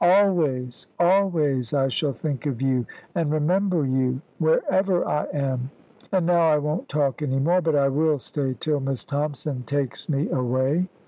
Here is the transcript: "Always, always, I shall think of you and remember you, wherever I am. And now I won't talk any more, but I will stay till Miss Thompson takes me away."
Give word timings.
"Always, 0.03 0.87
always, 0.99 1.75
I 1.75 1.87
shall 1.89 2.13
think 2.13 2.47
of 2.47 2.59
you 2.59 2.87
and 3.13 3.29
remember 3.31 3.85
you, 3.85 4.23
wherever 4.39 5.07
I 5.07 5.25
am. 5.25 5.69
And 6.11 6.25
now 6.25 6.49
I 6.51 6.57
won't 6.57 6.89
talk 6.89 7.21
any 7.21 7.37
more, 7.37 7.61
but 7.61 7.75
I 7.75 7.87
will 7.87 8.17
stay 8.17 8.55
till 8.59 8.79
Miss 8.79 9.03
Thompson 9.03 9.61
takes 9.61 10.09
me 10.09 10.27
away." 10.31 10.89